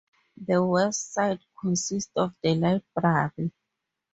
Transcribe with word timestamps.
The 0.37 0.65
West 0.65 1.13
side 1.13 1.41
consists 1.61 2.09
of 2.15 2.33
the 2.41 2.55
library. 2.55 3.51